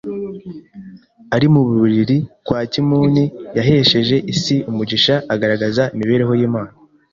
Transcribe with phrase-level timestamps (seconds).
[1.35, 2.17] Ari mu mubiri
[2.51, 3.23] wa kimuntu
[3.57, 6.71] yahesheje isi umugisha agaragaza imibereho y’Imana,